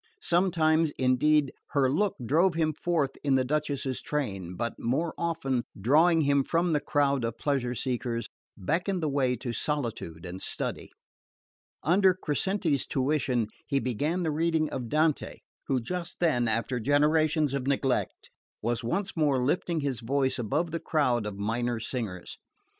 [0.23, 6.21] Sometimes, indeed, her look drove him forth in the Duchess's train, but more often, drawing
[6.21, 8.27] him from the crowd of pleasure seekers,
[8.57, 10.89] beckoned the way to solitude and study.
[11.83, 15.35] Under Crescenti's tuition he began the reading of Dante,
[15.67, 20.79] who just then, after generations of neglect, was once more lifting his voice above the
[20.79, 22.39] crowd of minor singers.